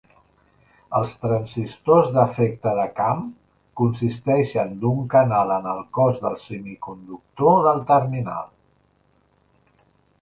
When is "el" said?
5.75-5.85